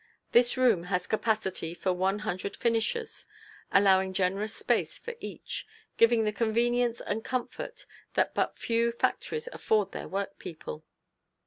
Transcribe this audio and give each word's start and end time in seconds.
This 0.31 0.57
room 0.57 0.85
has 0.85 1.05
capacity 1.05 1.75
for 1.75 1.93
one 1.93 2.17
hundred 2.25 2.57
finishers, 2.57 3.27
allowing 3.71 4.13
generous 4.13 4.55
space 4.55 4.97
for 4.97 5.13
each, 5.19 5.67
giving 5.95 6.23
the 6.23 6.33
convenience 6.33 7.01
and 7.01 7.23
comfort 7.23 7.85
that 8.15 8.33
but 8.33 8.57
few 8.57 8.91
factories 8.91 9.47
afford 9.53 9.91
their 9.91 10.07
work 10.07 10.39
people. 10.39 10.83